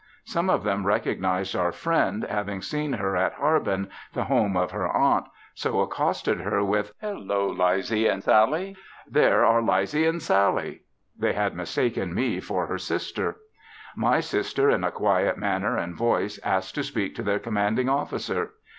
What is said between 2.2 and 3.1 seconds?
having seen